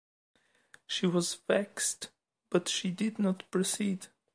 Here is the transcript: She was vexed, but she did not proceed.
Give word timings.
She 0.87 1.05
was 1.05 1.35
vexed, 1.35 2.09
but 2.49 2.67
she 2.67 2.89
did 2.89 3.19
not 3.19 3.43
proceed. 3.51 4.07